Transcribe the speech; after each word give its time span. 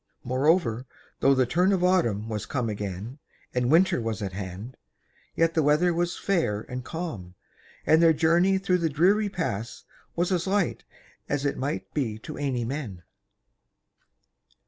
Moreover, 0.23 0.87
though 1.19 1.35
the 1.35 1.45
turn 1.45 1.71
of 1.71 1.83
autumn 1.83 2.27
was 2.27 2.47
come 2.47 2.69
again 2.69 3.19
and 3.53 3.69
winter 3.69 4.01
was 4.01 4.19
at 4.23 4.33
hand, 4.33 4.75
yet 5.35 5.53
the 5.53 5.61
weather 5.61 5.93
was 5.93 6.17
fair 6.17 6.61
and 6.61 6.83
calm, 6.83 7.35
and 7.85 8.01
their 8.01 8.11
journey 8.11 8.57
through 8.57 8.79
the 8.79 8.89
dreary 8.89 9.29
pass 9.29 9.83
was 10.15 10.31
as 10.31 10.47
light 10.47 10.85
as 11.29 11.45
it 11.45 11.55
might 11.55 11.93
be 11.93 12.17
to 12.17 12.35
any 12.35 12.65
men. 12.65 13.03